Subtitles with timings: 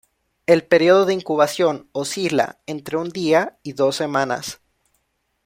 [0.47, 4.59] El período de incubación oscila entre un día y dos semanas.